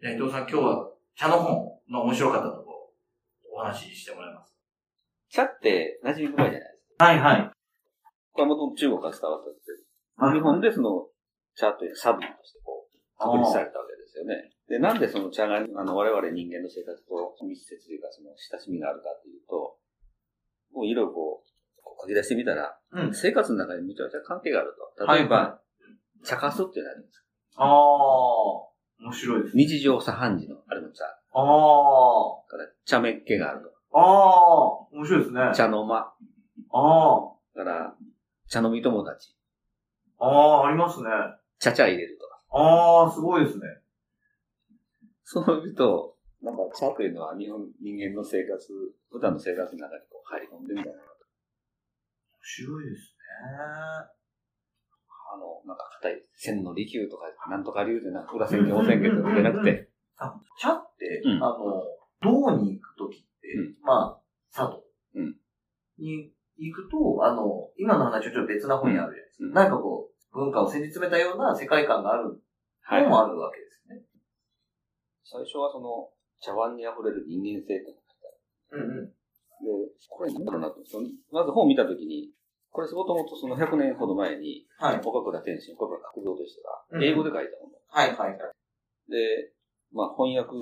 [0.00, 2.92] じゃあ伊藤さん今日は茶の本の面白かったところ、
[3.54, 4.52] お話ししてもらいます。
[5.30, 7.04] 茶って馴染み深いじゃないですか。
[7.04, 7.50] はいはい。
[8.32, 11.08] これはもともと中国から伝わったんですけど、日本でその
[11.56, 14.52] 茶というサブとしてこう、確立されたわけですよね。
[14.68, 19.80] で、なんでその茶が、あの、我々人間の生活と密接というか、その親しみがあるかというと、
[20.76, 21.48] もういろいろこう、
[21.80, 23.14] こう書き出してみたら、うん。
[23.14, 25.06] 生活の中にめちゃめちゃ関係があると。
[25.16, 25.60] 例えば、は
[26.24, 27.24] 茶化すっていうのがあります。
[27.56, 29.64] ああ、面白いですね。
[29.64, 31.04] 日常茶飯事のあれの茶。
[31.04, 33.98] ああ、から茶目っ気があると。
[33.98, 35.40] ああ、面白いですね。
[35.54, 35.96] 茶の間。
[35.98, 36.14] あ
[36.72, 37.94] あ、から、
[38.48, 39.34] 茶飲み友達。
[40.18, 41.08] ああ、ありますね。
[41.58, 42.42] 茶々入れるとか。
[42.50, 43.62] ああ、すごいですね。
[45.24, 48.72] そう見ると、なんか茶というのは日本、人間の生活、
[49.10, 50.98] 普段の生活の中にこう入り込んでみたいな。
[51.00, 51.02] 面
[52.42, 54.15] 白いですね。
[55.36, 61.84] あの、なんか硬い線の利休とか、なんとか流でなんか裏線に汚線形とかじゃなくて、あ茶って、うんあの、
[62.22, 64.20] 銅に行くときって、うんまあ、
[64.52, 64.82] 佐渡
[65.14, 65.36] うん
[65.98, 69.44] に行くと、あの、今の話はちょっと別な方にあるじゃないですか。
[69.44, 72.40] うんなんかこう、文化をせり詰めたような世界観がある
[72.82, 73.10] はいの。
[73.10, 74.02] もあるわけですよね。
[75.24, 76.08] 最初はその、
[76.40, 78.04] 茶碗に溢れる人間性っていうのが
[78.72, 79.06] うんうん。
[79.08, 79.12] で、
[80.08, 80.76] これなんだろうなと。
[81.32, 82.30] まず本を見たときに、
[82.76, 85.00] これもともとその100年ほど前に、はい。
[85.02, 87.80] 岡倉天心、岡倉角蔵でしたうんが、英語で書いたもの。
[87.88, 89.10] はいはいはい。
[89.10, 89.50] で、
[89.94, 90.52] まあ翻訳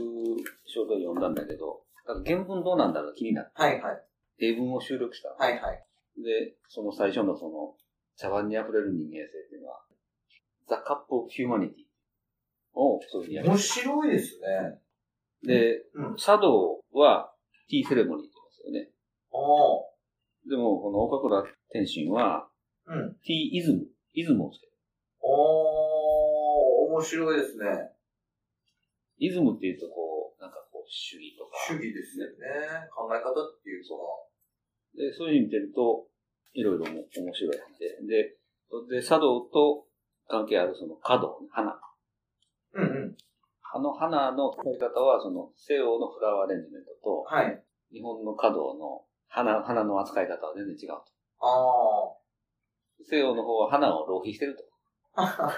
[0.65, 1.83] 書で読んだんだけど、
[2.25, 4.05] 原文どうなんだろう気になって、はいはい。
[4.39, 5.31] 英文を収録した。
[5.31, 5.85] はいはい。
[6.23, 7.75] で、その最初のその、
[8.17, 9.83] 茶碗に溢れる人間性っていうのは、
[10.69, 11.73] The Cup of Humanity
[12.75, 13.59] をそういうふうにやる面。
[13.59, 14.79] 白いですね。
[15.43, 16.17] で、うん。
[16.17, 17.35] 茶道は
[17.69, 18.91] ティーセレモニーって言いますよね。
[19.33, 19.94] おー。
[20.49, 22.49] でも、この岡倉天心は、
[22.87, 23.15] うん。
[23.25, 24.73] ティーイズム、イズムをつける。
[25.23, 27.65] おー、面白いですね。
[29.19, 31.57] イズムっていうとこう、なんかこう、主義とか。
[31.67, 32.35] 主義ですよね。
[32.95, 33.89] 考え方っていうか。
[34.97, 36.07] で、そういうふうに見てると、
[36.53, 38.37] いろいろも面白いんで。
[38.91, 39.87] で、で、茶道と
[40.29, 41.81] 関係あるその華道、花。
[42.75, 43.17] うんうん。
[43.73, 47.65] あの花の使い方は、その西洋のフラワーアレンジメントと、はい。
[47.93, 51.05] 日本の華道の花、花の扱い方は全然違うと。
[51.43, 52.15] あ
[53.03, 54.63] 西洋の方は花を浪費してると。
[55.17, 55.51] ー。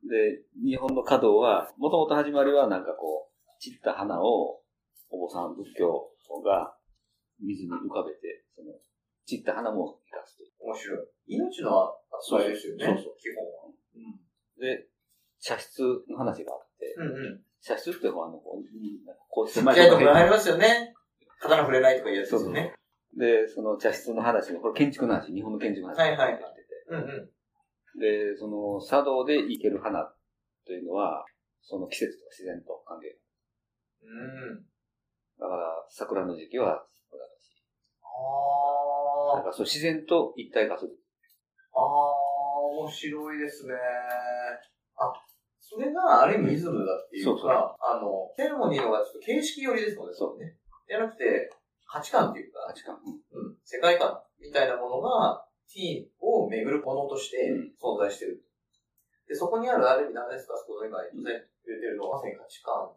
[0.08, 4.62] で、日本の華道は、もともと始まりはなんかこう、散った花を、
[5.10, 6.10] お坊さん、仏教
[6.42, 6.74] が
[7.40, 8.72] 水に浮かべて、その、
[9.26, 10.52] 散った花も生かすという。
[10.60, 11.08] 面白い。
[11.26, 12.86] 命の扱いですよね。
[12.86, 13.74] そうそう基本は。
[14.58, 14.88] で、
[15.40, 17.08] 茶室の話があって、うん。
[17.08, 17.44] うんうん。
[17.60, 18.64] 茶室ってあの、こう、
[19.28, 20.94] こうちっちゃいところありまますよね。
[21.40, 22.74] 刀触れないとかいうやつですよね。
[23.16, 26.40] で、その茶室の話が、これ建築の話、日本の建築の話はいはい
[26.90, 28.00] うんうん。
[28.00, 30.12] で、その、茶道で生ける花
[30.66, 31.24] というのは、
[31.62, 33.18] その季節とか自然と関係
[34.02, 34.64] うん。
[35.38, 37.64] だから、桜の時期は桜だし、
[39.34, 40.92] なんあかそう自然と一体化する。
[41.74, 41.80] あ。
[41.80, 43.74] ああ、面白いですね。
[44.96, 45.12] あ、
[45.60, 50.14] それがある意味イズムだっていうか、そうそうあの、セレモニーのがちょっと形式寄りですもんね。
[50.14, 50.56] そうね。
[50.88, 51.50] じゃなくて、
[51.86, 52.96] 価値観っていうか、価値観。
[53.04, 58.42] うんうん、世界観みたいなものが、ティーンを巡るものとしてうん存在してる。
[59.28, 62.96] で、そこにあるある意味何ですか、そこの今、言ってくれてるのは、まさに価値観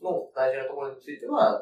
[0.00, 1.60] の大事なところについては、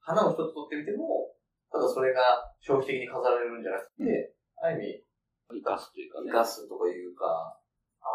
[0.00, 1.36] 花を一つ取ってみても、
[1.70, 5.04] ただそれが消費的に飾られるんじゃなくて、ある意
[5.52, 6.32] 味、生かすというかね。
[6.32, 7.60] 生かすとかいうか、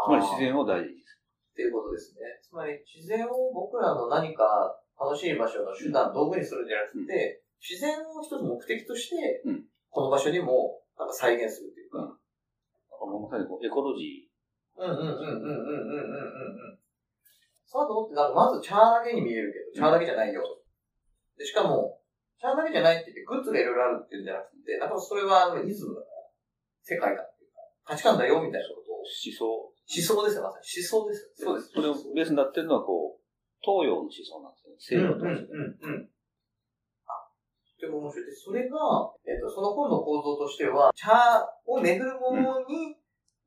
[0.06, 1.18] つまり自然を大事にす
[1.54, 2.22] っていうことですね。
[2.42, 12.18] つまり自然を僕らの何か楽しい場所の手段、道具にするんじゃなくて、自然を一つ目的としてうん、この場所にもなんか再現するっていうか。
[13.08, 14.28] うまさにこうエコロジ
[14.78, 16.80] うんうんうんうんうんうんうんうんうん。
[17.66, 20.44] 茶道ってなんかまず茶だけに見えるけど、茶だけじゃないよ。
[21.38, 22.00] で、しかも、
[22.40, 26.30] 茶だけじゃないって言ってグッズがいろいろあるっていうんじゃなくて、なんかそれはイズムだから、
[26.84, 29.46] 世界観っていうか、価値観だよみたいなことを、ー、思想。
[29.88, 30.68] 思想ですよ、まさに。
[30.68, 31.50] 思想ですよ。
[31.50, 31.72] そうです。
[31.74, 33.27] それをベースになってるのはこう、
[33.62, 35.12] 東洋の思想なんですよね。
[35.12, 36.10] 西洋とうんうんうんうん。
[37.06, 37.28] あ、
[37.80, 38.44] とても面白いです。
[38.46, 38.78] それが、
[39.26, 42.98] えっ、と、その本の構造としては、茶を巡るものに、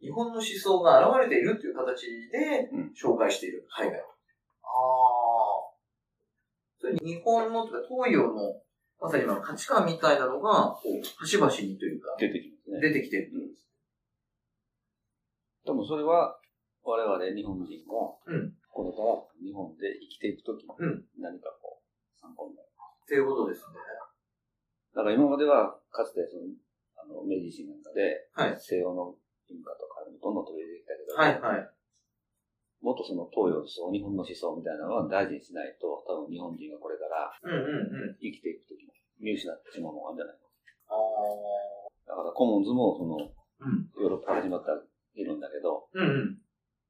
[0.01, 4.07] 日本の思想が現れているという形でうん紹介している、海外は。
[4.07, 4.09] あ
[4.67, 5.71] あ。
[6.81, 8.63] それ日本の、東洋の、
[9.01, 12.81] まさに今の価値観みたいなのが、こう、端々にというか、出てきますね。
[12.81, 13.31] 出てきてる。
[15.65, 16.39] でもそれは、
[16.83, 19.13] 我々日本人が、うんこれから
[19.45, 21.85] 日本で生きていくときにうん、何かこう、
[22.17, 22.69] 参考になる。
[22.73, 23.77] っていうことですね。
[24.97, 26.49] だから今までは、かつてその、
[26.97, 31.69] あの、明治維新なんかで、はい西洋の文化とかどんどん取り入れてきたけど、はいはい。
[32.81, 37.37] もっとその東洋思想、日本の思想みたいなのは大事にしないと、多分日本人がこれから。
[38.17, 40.41] 生きていくときも見失ってしまうのがあるんじゃないの
[40.89, 43.41] あだからコモンズもそのあ。
[43.61, 43.91] うん。
[44.01, 44.73] ヨーロッパから始まった
[45.15, 46.39] いるんだけど、うんうん。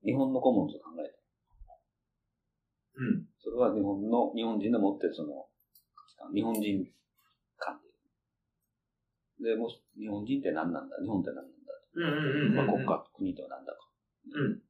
[0.05, 1.20] 日本のコモンズを考えた。
[3.01, 3.25] うん。
[3.41, 5.49] それは日本の、日本人の持ってるその、
[6.35, 6.87] 日本人
[7.57, 7.81] 観
[9.41, 9.51] で。
[9.51, 10.97] で、もう日本人って何なんだ？
[11.01, 11.73] 日本って何なんだ？
[11.97, 12.13] うんうん
[12.51, 12.57] うん。
[12.57, 13.79] まあ、国家、国とは何だか。
[14.37, 14.63] うん。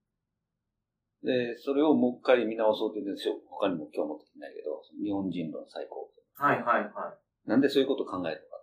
[1.27, 3.35] で、それをもう一回見直そうって言うんですよ。
[3.51, 6.09] 他にも今日持ってきてないけど、日本人論最高。
[6.37, 7.49] はいはいはい。
[7.49, 8.63] なんでそういうことを考えるのか。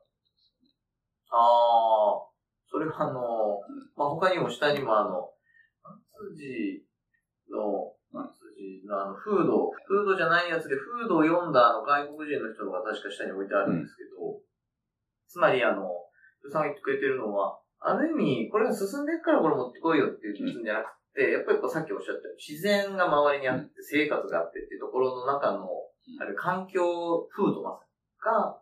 [1.35, 2.27] ああ。
[2.69, 3.61] それはあの、
[3.95, 5.29] まあ、他にも下にもあの、
[6.35, 6.86] 辻
[8.87, 14.39] のあの、フード、フードじゃないやつで、フードを読んだあの外国人の人が確か下に置いてあるんですけど、
[15.27, 15.91] つまりあの、
[16.41, 25.67] ふさんが言ってくれてるのは、ある意味、これが進んでいくからこれ持ってこいよっていうんじゃなくて、やっぱりこうさっきおっしゃったように自然が周りにあって、生活があってっていうところの中の、
[26.19, 28.57] ある環境、フードまさにが、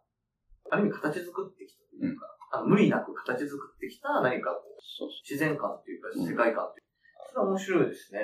[0.71, 8.19] ある意味形作ってきたというか、あの無理なく形作ってきた何かこう自然観というかうん世界観というか、それは面白いですね。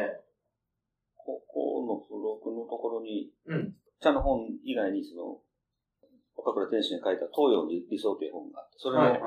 [1.24, 1.26] う。
[1.26, 3.76] ここの付録のところに、うん。
[4.00, 5.38] 茶の本以外にその、
[6.36, 9.22] 岡倉天心が書いた東洋理想という本があって、それも、はいはい。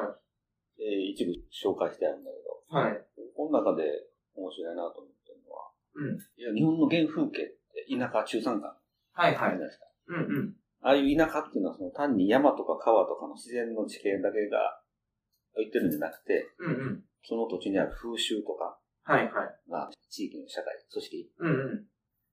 [0.83, 2.99] えー一部紹介してあるんだけど、はい。
[3.37, 3.87] この中で
[4.35, 6.19] 面白いなと思ってるのは、うん。
[6.19, 8.75] いや、日本の原風景って田舎中山間
[9.13, 9.49] はいはいじゃ。
[9.51, 9.87] ないですか。
[10.09, 10.19] うんう
[10.51, 10.57] ん。
[10.83, 14.81] ああいう田舎っていうのはその単に山とか川とかの自然の地形だけが
[15.57, 17.05] 言ってるんじゃなくて、うんうん。
[17.23, 19.55] その土地にある風習とか、はいはい。
[19.69, 21.87] まあ、地域の社会、組織うんうん。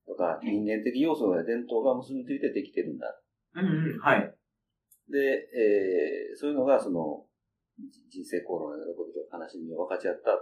[0.08, 3.06] とか、人間的要素や伝統が結びついてできてるんだ。
[3.54, 4.00] うんうん。
[4.00, 4.34] はい。
[5.12, 5.18] で、
[5.52, 7.28] えー、そういうのがその、
[8.08, 10.32] 人生功労の喜びと悲しみを分かち合った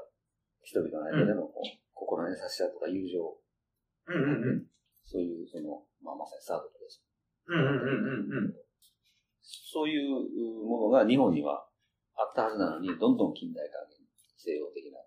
[0.63, 3.19] 人々の間でのこう、心の優しさとか友情、
[4.07, 4.67] うんうんうん。
[5.05, 7.03] そういうその、まあ、まさにサードです。
[7.47, 8.55] うんうんうんうんうん。
[9.43, 11.67] そういうものが日本には
[12.15, 14.07] あったはずなのに、どんどん近代化に
[14.37, 14.99] 西洋的な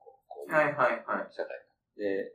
[0.47, 0.75] はいはい
[1.05, 1.27] はい。
[1.31, 1.49] 社会
[1.97, 2.33] で、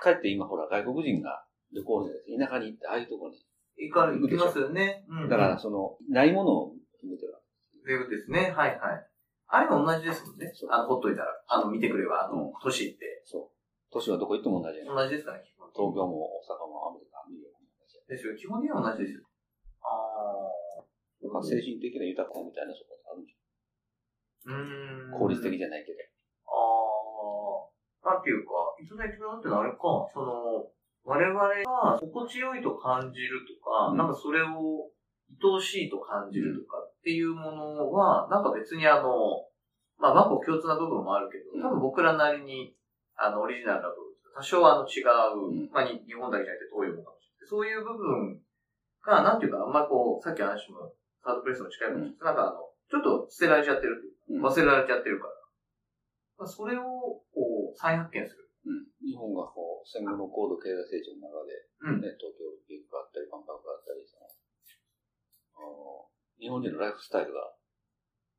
[0.00, 3.40] かえって今ほら外国人が旅行で田舎に行って、ああいうところに。
[3.78, 5.04] いか、行きますよね。
[5.08, 5.28] うんうん。
[5.28, 6.72] だから、その、ないものを
[7.02, 7.40] 見てるわ
[7.82, 8.52] ということですね。
[8.52, 9.08] はいはい。
[9.48, 10.70] あれも同じですもんねそう。
[10.70, 11.28] あの、ほっといたら。
[11.48, 12.98] あの、見てくれば、あのうん、都市って。
[13.00, 13.22] け。
[13.24, 13.92] そう。
[13.92, 14.80] 都市はどこ行っても同じ。
[14.84, 15.44] 同じですかね、
[15.76, 18.36] 東京も大阪もアメリカ、ニューヨークも同じですよ。
[18.36, 19.28] 基本的には同じですよ。
[19.84, 20.32] あ
[21.32, 23.36] まあ、精神的な豊かさみたいなそこがあるんじ
[24.46, 24.52] あ。
[24.52, 25.14] うーん。
[25.14, 25.20] ゃん。
[25.20, 26.11] 効率的じゃないけど。
[28.04, 28.52] なんていうか、
[28.82, 29.78] いただいてもらってのはあれか、
[30.12, 30.66] その、
[31.04, 33.96] 我々が心地よいと感じるとか、うん。
[33.96, 34.90] なんかそれを
[35.42, 39.46] 愛おしいと感じるとかっていうものは、なんか別にあの、
[39.98, 41.62] まあ、万国共通な部分もあるけど、うん。
[41.62, 42.74] 多分僕らなりに、
[43.16, 44.02] あの、オリジナルな部分、
[44.34, 45.70] 多少あの違う、うん。
[45.70, 47.48] まあ、に日本だけじゃなくて東洋もかもしれない。
[47.48, 48.40] そういう部分
[49.06, 54.02] が、なんていうか、あんまこう、さっきの話も、サードプレスの近いもの、なんかあの、ちょっと捨てられちゃってる
[54.42, 55.34] 忘れられちゃってるから。
[56.38, 58.48] まあ、それを、こう、再発見する。
[58.64, 58.86] うん。
[59.02, 61.52] 日本がこう、戦後の高度経済成長の中で、
[61.82, 62.00] うん。
[62.00, 66.06] ね、東京オリンピックがあったり、万博があったり、その、あの、
[66.38, 67.54] 日本人のライフスタイルが、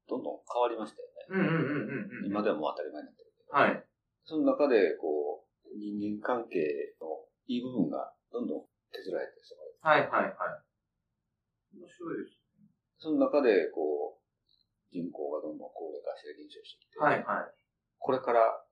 [0.07, 1.23] どんどん変わりましたよね。
[1.29, 2.27] うんうんうんうんうん。
[2.27, 3.51] 今ではもう当たり前になってるけど。
[3.51, 3.83] はい。
[4.25, 6.59] その中で、こう、人間関係
[6.99, 9.99] のいい部分がどんどん削られてしまう。
[9.99, 10.63] はいはいはい。
[11.75, 12.39] 面白いです。
[12.99, 14.23] その中で、こう、
[14.91, 17.51] 人口がどんどん高齢化して減少してきて、はいはい。
[17.99, 18.62] これから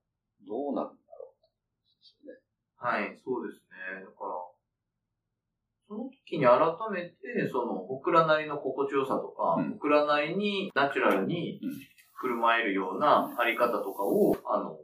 [0.47, 2.39] どうなるんだろうですよね。
[2.77, 4.01] はい、そうですね。
[4.03, 4.35] だから、
[5.87, 6.57] その時に改
[6.91, 11.71] めて、その、僕らなりの心地よさとか、うん僕らなりにナチュラルにうん
[12.21, 14.77] 振る舞えるようなあり方とかを、あの、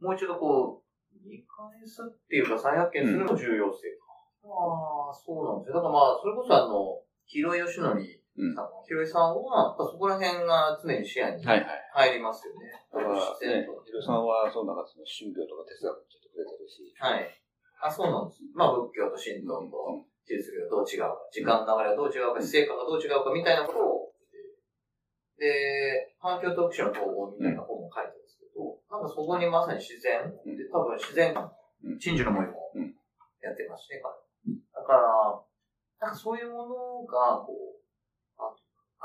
[0.00, 4.48] もう一度こう、見返すっていうか再発見するの重要性か。
[4.48, 5.74] ああ、そうなんですよ。
[5.76, 8.54] だからまあ、それこそあの、広井義則うん。
[8.56, 12.16] さん、広井さんは、やっぱそこら辺が常に視野にはいはい。
[12.16, 12.72] 入りますよね。
[12.88, 17.28] だから自然ねと、ヒロさんは、その中でその宗教とか哲学もちょっと触れてるし、はい。
[17.84, 18.40] あ、そうなんです。
[18.56, 24.12] まあ、仏教と神道とキリスト教がどう違うか、時間の流れがどう違うか、死生観がどう違うかみたいなことを、
[25.36, 31.32] で、環境特殊の統合みたいな本も書いてるんですけど、なんかそこにまさに自然、で多分自然
[31.96, 32.92] 真珠の森もうん。
[33.40, 34.12] やってますね、彼。
[34.76, 35.40] だから、
[36.00, 37.59] なんかそういうものが、こう、あ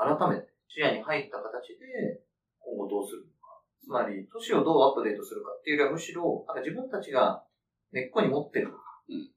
[0.06, 2.22] 改めて視野に入った形で
[2.62, 3.58] 今後どうするのか。
[3.82, 7.42] つまり、都市をどうアップデートするかっていうよりはむしろ、なんか自分たちが
[7.90, 8.70] 根っこに持ってる。
[9.08, 9.30] うん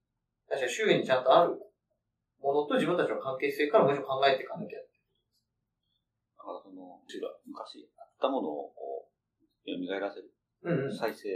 [0.50, 1.62] 確かに周囲にちゃんとある
[2.42, 4.80] ものと自分たちの関係性からもう一度考えていかなきゃ。
[4.82, 4.86] だ
[6.42, 8.74] からその、うちが昔あったものを
[9.70, 10.34] 蘇らせる、
[10.64, 10.98] うんうん。
[10.98, 11.30] 再生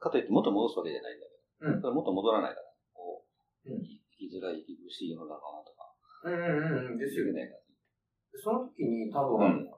[0.00, 3.26] かといって元戻すわけじゃないんだけど、うんただ元戻らないから、こ
[3.66, 3.84] う、うん
[4.16, 5.92] 生きづらい、生き苦しい世の中とか、
[6.24, 6.98] うんうんうん。
[6.98, 7.52] ですよね。
[8.32, 8.40] ね。
[8.42, 9.70] その時に多分、うん。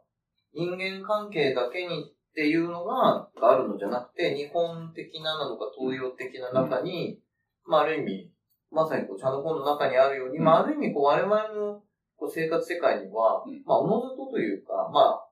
[0.52, 7.20] 人間関係だけにっていうのがあるのじゃなくて、日本的ななのか東洋的な中に、
[7.66, 8.30] まあある意味、
[8.70, 10.44] まさにこう、ちゃんと本の中にあるように、うん。
[10.44, 11.82] まあある意味こう、我々の
[12.16, 13.62] こう生活世界には、うん。
[13.64, 15.26] まあおのずとというか、まあ、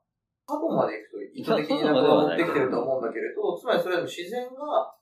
[0.47, 4.95] 過去まで行くと意図的になんか持ってきてると思うんだけれど、つまりそれでも自然が、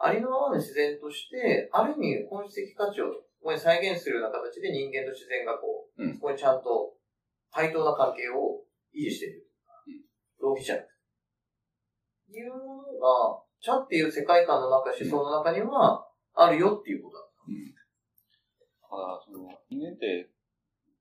[0.00, 3.10] ありのままの自然として、ある意味本質的価値を
[3.42, 6.14] ここに再現するような形で人間と自然がこう、うん。
[6.14, 6.97] そこにちゃんと
[7.52, 8.64] 対等な関係を
[8.94, 9.48] 維持している。
[10.40, 10.98] 浪費じゃなくて。
[12.30, 17.24] いうものが、茶っていう世界観の中、思想の中には、あるよっていうことだ。
[17.48, 17.74] うん。
[17.74, 20.30] だから、その、人間って、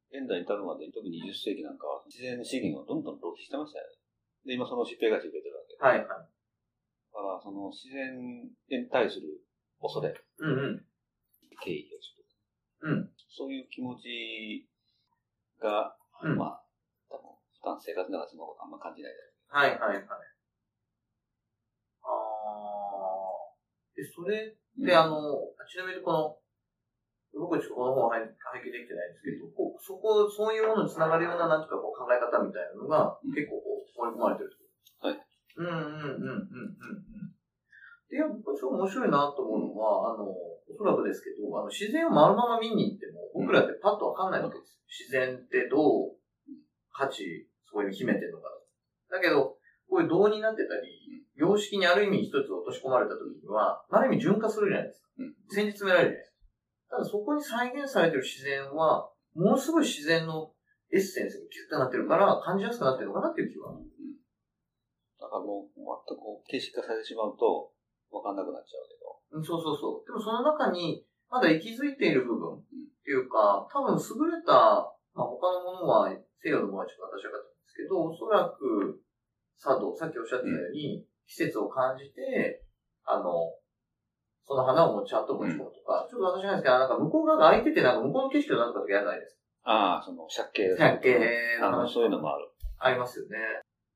[0.10, 3.98] 現代に至るまで、特に20世紀なんかは、自然資源をどんどん浪費してましたよね。
[4.46, 5.84] で、今その疾病が受けてるわけで。
[5.84, 6.08] はいはい。
[6.08, 9.44] だから、その自然に対する
[9.82, 10.86] 恐れ、うんうん。
[11.62, 12.26] 敬意をする。
[12.82, 13.12] うん。
[13.30, 14.66] そういう気持ち
[15.60, 16.64] が、うんまあ、
[17.10, 19.20] 多分、普段生活の中でそのことあんま感じないで
[19.50, 20.08] はいはいはい。
[22.04, 23.96] あー。
[23.96, 25.38] で、それって、あの、
[25.70, 26.38] ちなみにこの、
[27.38, 28.26] 僕ちょっとこの本は拝
[28.66, 34.66] 見できてないんですけど、こうそこ、そういうものにつながるような、なんていうかこう考え方みたいなのが、うん結構こう、盛り込まれてるってこ
[35.02, 35.22] とはい。
[35.58, 37.27] うんうんうんうんうんうん。
[38.10, 44.80] で、やっぱちょっと面白いなと思うのは、あの、おそらくですけど、あの、自然を丸まま見に行っても、僕らってパッとわかんないわけです。
[44.88, 46.16] 自然ってどう
[46.92, 48.48] 価値、そこに秘めてるのか
[49.12, 49.58] だけど、
[49.90, 55.08] こういう銅になってたり、様式にある意味一つ落とし込まれた時には、ある意味純化するじゃないですか。
[55.20, 56.98] うん先日められるじゃないですか。
[56.98, 60.52] ただそこに再現されてる自然は、ものすごい自然の
[60.92, 63.74] エッセンスがギュッとなってるから、感じやすくなってるのかなっていう気は。
[65.20, 67.72] だからもう、全くこう、形式化されてしまうと、
[68.12, 69.38] わかんなくなっちゃうけど。
[69.38, 70.06] うんそうそうそう。
[70.06, 72.62] でもその中に、まだ息づいている部分っ
[73.04, 76.10] ていうか、多分優れた、まあ、他のものは、
[76.40, 79.02] 西洋のものはちょっと私はかったんですけど、おそらく、
[79.60, 82.64] 茶道、さっきおっしゃってたように、季節を感じて、
[83.04, 83.52] あの、
[84.48, 90.96] その花をもうちゃんと持ち込むとか、ちょっと私なんですけど、なんか向こう側が空いてて、なんか向こうの景色をなんとかやらないですああ、その、借景か。
[90.96, 92.48] 借景のそういうのもある。
[92.80, 93.36] ありますよね。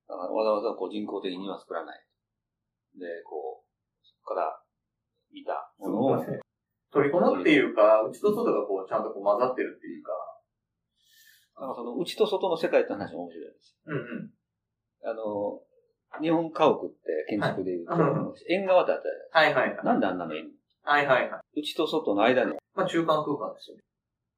[0.08, 2.03] だからわざわざこう人工的には作らない。
[3.00, 3.61] で、こう、
[4.25, 4.62] から
[5.34, 6.25] 見たものを、
[6.92, 10.12] 取り込むっていうか、内と外がこう、ちゃんとこう混ざってるっていうか、
[11.56, 14.01] だからその内と外の世界って話も面白いんですうんうん。
[14.01, 14.32] よ。
[15.06, 19.80] あの、日本家屋って建築でいうと、はいうん縁側だったじはいはいはい。
[19.80, 20.48] ゃないなんであんなの縁
[20.84, 21.60] はいはいはい。
[21.62, 23.84] 内と外の間に、まあ中間空間ですよね。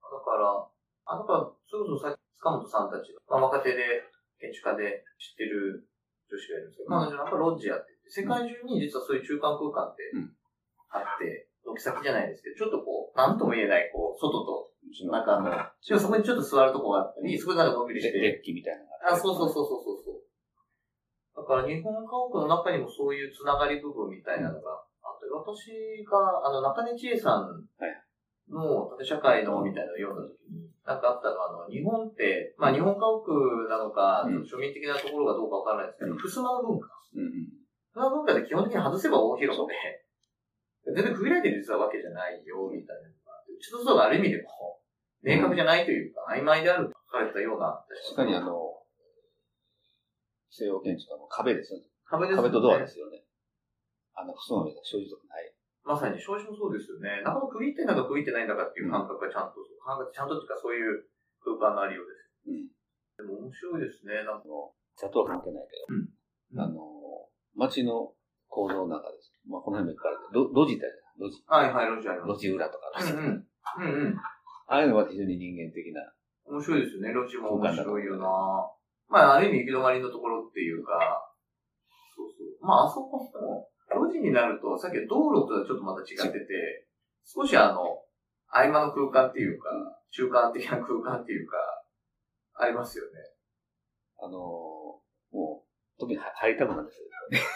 [0.02, 0.68] だから、
[1.06, 4.04] あだから、それこそさっき塚本さんたちが、まあ、若手で、
[4.40, 5.88] 建築家で知ってる
[6.28, 10.30] 女子がいるんですけど、彼女なんかロッジやってて、世界中に実はそういう中間空間ってうん。
[10.94, 14.70] あって、軒先じゃないですけど、ちょっとこう、なんとも言えない、こう、外と
[15.10, 15.50] 中の、
[15.82, 20.22] しかもそこにちょっと座るとこがあったり、そこでなんかのんびりして、デッキみたいなあ、そうそうそうそうそう。
[21.36, 27.66] だから日本家屋の中にもそういうつながり部分みたいなのがあって、私が、あの、中根千恵さん
[28.54, 34.44] の縦社会のみたいなのを読んだ時に、なんかあったのは、あの、日本って、まあ日本家屋なのか、うん。
[34.46, 36.18] 庶民的なところがどうかわからないですけど、うん。
[36.20, 36.88] ふすまの文化。
[37.16, 37.63] うん
[37.96, 38.10] うん。
[38.10, 39.74] ふすまの文化で基本的に外せば大広で、
[40.92, 44.82] 全然区切られてる実はわけじゃないよ、みたいなのがあって、うちとそうがある意味でも、
[45.24, 47.80] 明確じゃないというか、曖昧であると書かれたような。
[48.12, 48.84] 確かにあの、
[50.52, 51.88] 西洋建築の壁ですよね。
[52.04, 53.24] 壁ですよね壁とドアですよね。
[54.14, 55.50] あの、ふすまみが生じとかない。
[55.84, 57.24] まさに少子もそうですよね。
[57.24, 61.08] なかなか区切ってんだか区切ってないんだかっていう感覚がちゃんと、感覚ちゃんとっていうかそういう
[61.44, 62.30] 空間のありようです。
[62.48, 62.70] うん。
[63.18, 64.24] でも面白いですね。
[64.24, 68.14] なんかあの、茶とは関係ないけど、うんあの、街の
[68.48, 69.34] 構造の中です。
[69.50, 70.46] まあ、この辺も書かれてる。
[70.46, 71.44] 路路地ってあるじゃん路地。
[71.48, 72.34] はいはい、ロジあります。
[72.34, 73.48] 路地裏とかうんうん。
[73.78, 74.18] うんうん。
[74.68, 76.02] ああいうのは非常に人間的な。
[76.46, 77.14] 面白いですよね。
[77.14, 78.28] ロジも面白いよな
[79.10, 80.94] まあ、ある意味行き止まりのところっていうか、
[82.16, 82.66] そうそう。
[82.66, 86.88] まあ、あそこも、路地になると、さっきの道路とはちょっとまた違ってて、
[87.26, 88.02] 少しあの、
[88.50, 89.70] 合間の空間っていうか、
[90.12, 91.58] 中間的な空間っていうか、
[92.56, 93.12] ありますよね。
[94.22, 94.38] あの、
[95.32, 97.06] もう、特に入入りたくなんですよ。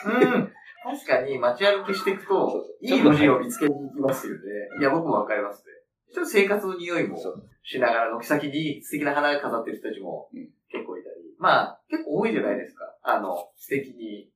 [0.05, 0.53] うん。
[0.83, 4.39] 確かに街歩きしていくといい路地を見つけに行きますよね。
[4.79, 5.73] いや、僕もわかりますね。
[6.13, 7.17] ちょっと生活の匂いも
[7.63, 11.15] しながら、軒先に素敵な花が飾ってる人たちもうん結構いたり。
[11.37, 12.85] まあ、結構多いじゃないですか。
[13.03, 14.29] あの、素敵に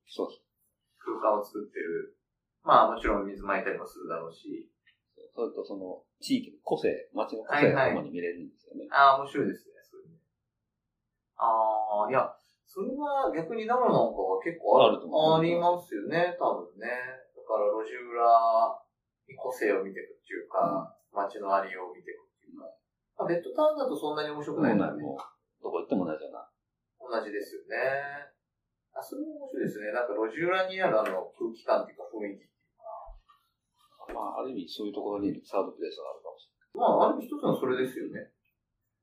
[0.98, 2.16] 空間を作ってる。
[2.64, 4.70] まあ、もちろん水まいたりもするだろうし。
[5.34, 5.50] そう。
[5.50, 8.86] それとその、地域の個性、街の個性が共に見れるんですよね。
[8.90, 10.20] ああ、面白いですね、それね。
[11.36, 12.32] ああ、いや、
[12.66, 16.88] それは逆にダムなんかは結構ああると思うありますよね、多分ね。
[17.36, 18.24] だかから路地裏
[19.28, 22.64] に個性を見ていくっていうか、街のありようを見ていくっていうか。
[23.20, 25.04] まあ、ベッドタウンだとそんなに面白くないんだよね。
[25.04, 25.20] もう、
[25.60, 26.48] どこ行っても同じような。
[26.96, 28.32] 同じですよね。
[28.96, 29.92] あ、それも面白いですね。
[29.92, 32.80] なんか路地裏にあるあの空気感っていうか雰囲気っていう
[34.08, 34.16] か。
[34.16, 38.32] まあ、ある意味そういうところにサードプレイスがあるかもしまあ、ある意味一つのそれですよね。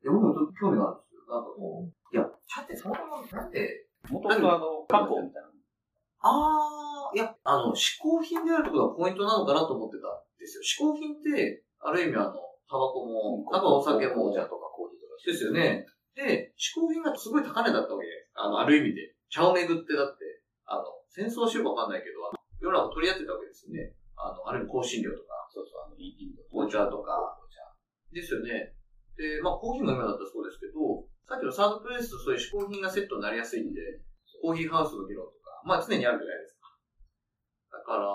[0.01, 1.08] いや、僕もちょっと興味があるんですよ。
[1.29, 3.85] なんかこう、いや、茶ってそのままなんで。
[4.09, 5.49] もともとあの、漢方みたいな。
[6.25, 10.65] あー、いや、あの、嗜好品であることがポイントなのかなと思ってたんですよ。
[10.65, 12.33] 嗜好品って、ある意味あの、
[12.65, 15.13] タバコも、なんかお酒も、紅茶とかコーヒーとか。
[15.21, 15.85] ですよね。
[16.17, 18.31] で、嗜好品がすごい高値だったわけです。
[18.33, 19.13] あの、ある意味で。
[19.29, 20.25] 茶を巡ってだって、
[20.65, 23.93] あの、戦争しようかわかんないけど、世の中取り合ってたわけですよね。
[24.17, 26.43] あの、ある意味香辛料とか、そうそう、あの、インド。
[26.49, 27.39] 紅茶とか、
[28.11, 28.73] ですよね。
[29.17, 30.68] で、まあ、コーヒーも今だったらそうですけど、
[31.29, 34.01] さっきのサードプレイスとそういう嗜好品がセットになりやすいんで、
[34.41, 36.73] コーヒーハウスの議論とか、まあ常にあるじゃないですか。
[37.77, 38.09] だから、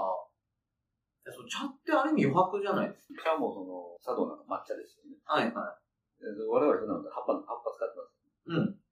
[1.31, 3.39] その茶ってある意味余白じゃないですか。
[3.39, 5.15] 茶もその、茶道なんか抹茶ですよね。
[5.23, 5.79] はいは
[6.19, 8.19] で我々普段葉っぱ、葉っぱ使ってます。
[8.19, 8.51] い。
[8.51, 8.83] うん。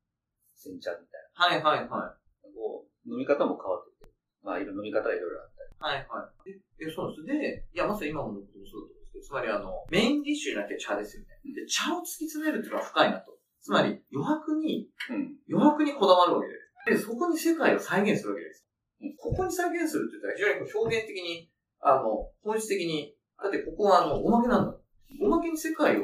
[0.55, 1.91] 煎茶みたいはいはいはい。
[1.91, 2.15] な。
[2.55, 4.15] こう、飲み方も変わってきて。
[4.47, 5.99] まあ、いろ飲み方はいろいろあったり。
[5.99, 6.63] はいはい。
[6.79, 7.27] え、えそうです。
[7.27, 11.43] で、いや、まさに今のこともそうだと思うんですけど、つまりあの、メインディッシュになって茶ですよね。
[11.43, 13.42] で、茶を突き詰めるっていうのは深いなと。
[13.63, 15.39] つまり、余白に、うん。
[15.49, 17.07] 余白にこだわるわけです。
[17.07, 18.67] で、そこに世界を再現するわけです。
[18.67, 21.51] うんここに再現するって言ったら非常にこう表現的に、
[21.81, 24.79] あの、本質的に、だってここはあの、おまけなんだ。
[25.21, 26.03] おまけに世界を、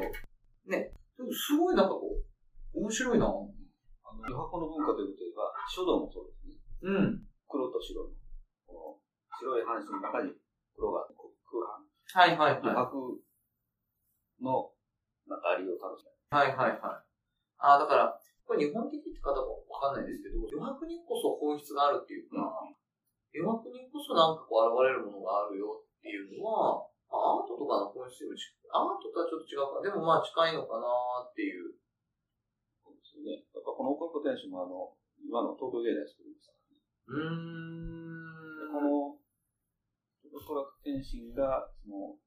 [0.67, 0.91] ね、
[1.31, 3.25] すごいなんかこう、面白いな。
[3.27, 3.43] あの、
[4.19, 6.55] 余白の文化ということで言えば、書道もそうですね。
[6.83, 7.23] うん。
[7.47, 8.09] 黒と白の、
[8.67, 10.35] この、白い半紙の中に
[10.75, 11.79] 黒が空白。
[12.11, 12.85] はいはい余はい。
[12.87, 13.19] 白
[14.43, 14.71] の、
[15.27, 16.19] なんかありを楽しめる。
[16.31, 17.08] はいはいはい。
[17.59, 18.15] ああ、だから、
[18.47, 22.49] これ日本的って方もわかんないですけど、余白にこそ本質があるっていうか、
[23.29, 29.81] 余白にこそなんかこう現れるものがあるよっていうのは、まあアートとかの本質にも近いアートとはちょっと違うか。
[29.85, 30.89] でもまあ近いのかな
[31.25, 31.77] っていう。
[32.81, 33.45] そうですよね。
[33.53, 36.81] だからこの岡本店主もあの、今の東京芸大作りましたからね。
[37.05, 38.09] うーん。
[38.57, 39.21] でこの、
[40.29, 42.17] おそらく天心が、その、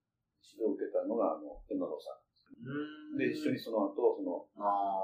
[0.43, 2.22] 指導を受けたのが、あの、天皇さん。
[3.19, 5.03] で、一緒にその後、その、あ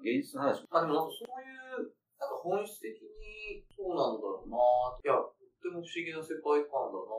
[0.00, 0.64] 芸術の話。
[0.70, 1.50] まあでもなんかそうい
[1.84, 4.56] う、なんか本質的にそうなんだろうな
[4.96, 5.08] って。
[5.08, 7.10] いや、とっても不思議な世界観だな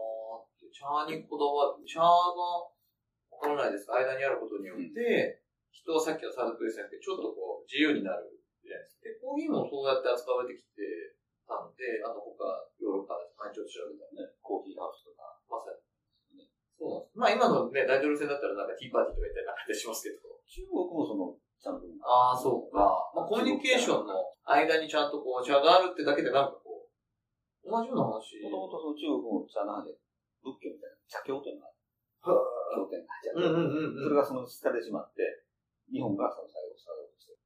[0.42, 0.66] って。
[0.72, 1.84] 茶にこだわる。
[1.86, 9.10] 茶が、わからないですか間にあることによって、人はさっきのサードプレイスじゃなくて、ちょっとこう、自由になるじゃないですか。
[9.10, 10.86] で、コーヒーもそうやって扱われてきて
[11.46, 15.91] たんで、あと他、ヨーロッパで前ちょっと調べたらね、コーヒーハウスとか、まさに。
[16.82, 17.14] そうなんです。
[17.14, 20.34] まあ今のね、大統領選だったらなんかティーパーティーとか言ったりなんかしますけど。
[20.50, 22.90] 中国もその、ちゃんと、ああ、そうか。
[23.14, 28.42] まあコミュニケーションの間にちゃんとこう、茶があるってだけでなんかこう、同じような話。
[28.42, 29.94] もともとその中国も茶の中で、
[30.42, 32.42] 仏教みたいな、茶教というのが、は
[32.74, 34.04] 経典があうんうんうんうん。
[34.04, 35.46] それがその下でしまって、
[35.94, 37.38] 日本がその最後、スタートして。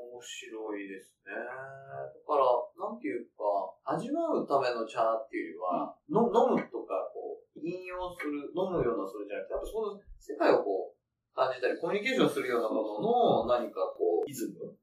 [0.00, 1.36] 面白いですね。
[1.36, 2.48] だから、
[2.80, 3.44] なんていうか、
[3.84, 7.03] 味わうための茶っていうよりは、の飲むとか、
[7.64, 11.00] 引用する、飲むようなそれじゃなくて、やっぱその世界をこう、
[11.32, 14.76] 感じたり、コミュニケーションするようなものの、何かこう、イズム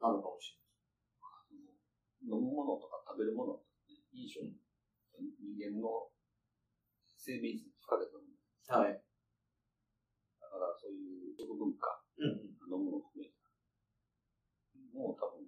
[0.00, 0.56] なのかもし
[2.24, 4.44] 飲むものとか食べるものとかね、いいょ。
[5.20, 6.08] 人間の
[7.16, 8.32] 生命に不可欠なもの。
[8.32, 8.96] れない。
[8.96, 9.04] はい。
[10.40, 13.34] だからそういう食文化、うん飲むのを含めて、
[14.94, 15.42] もう多分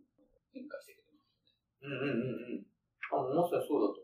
[0.50, 1.86] 変化してきてますよね。
[1.86, 1.92] うん。
[1.92, 2.66] うんうんうんうん。
[3.14, 4.01] あ、まさにそうだと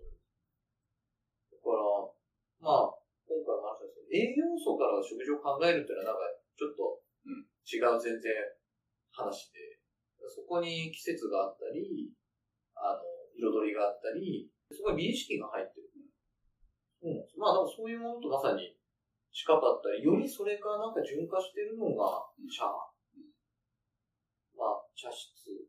[1.69, 1.85] から、
[2.65, 2.97] まあ、
[3.29, 8.33] 今回の話ですけど、栄養素から食事を考えるっていうのはなんか、ちょっとうん違う全然
[9.13, 9.77] 話で、
[10.33, 12.09] そこに季節があったり、
[12.73, 13.05] あの、
[13.37, 15.89] 彩りがあったり、すごい美意識が入ってる。
[17.01, 17.27] そうなん。
[17.37, 18.75] まあ、そういうものとまさに
[19.33, 22.65] 近かったり、よりそれがなんか循化してるのが茶。
[24.57, 25.69] まあ、茶室、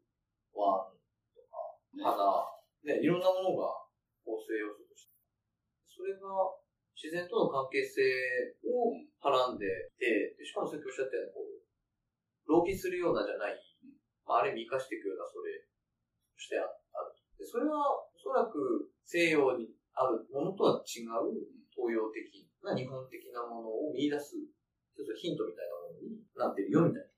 [0.56, 0.98] ワン
[1.38, 3.70] とか、ね花、ね、いろんなものが
[4.26, 4.88] 構成要素。
[6.00, 6.32] それが
[6.96, 8.00] 自然との関係性
[8.64, 9.68] をはらんで
[10.00, 11.60] て、でしかもさっきおっしゃったように、こう、
[12.48, 13.60] 浪費するようなじゃない、
[14.24, 17.20] まあ、ある意味生かしていくようなそれとしてあある。
[17.36, 21.36] でそれはおそらく西洋にあるものとは違う
[21.68, 24.40] 東洋的な日本的なものを見出す、
[24.96, 27.12] ちょっとヒントみたいなものになってるよみたいな。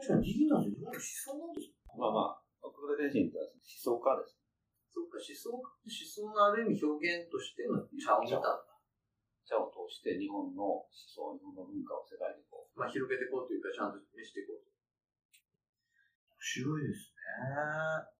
[0.00, 1.76] 確かにビギナーズ日本の思想なんですよ。
[1.92, 4.35] まあまあ、国土天神って思想家です。
[4.96, 8.64] そっか、思想、思想のある意味表現としての茶を見たんだ。
[9.44, 14.72] 茶を通して日本の思想、日本の文化を世界にこう、まあ、広げていこうというか、ちゃんと見せていこうと。
[16.32, 18.15] 面白いですね。